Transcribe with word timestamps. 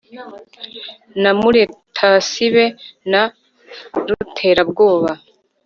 Na 1.21 1.31
Muratasibe 1.39 2.65
na 3.11 3.21
Ruterabwoba 4.07 5.11